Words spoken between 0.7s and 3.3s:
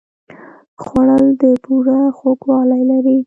خوړل د بوره خوږوالی لري